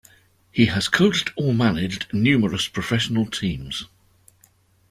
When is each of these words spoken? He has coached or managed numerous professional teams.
He 0.51 0.65
has 0.65 0.87
coached 0.87 1.31
or 1.35 1.53
managed 1.53 2.11
numerous 2.11 2.67
professional 2.67 3.27
teams. 3.27 3.85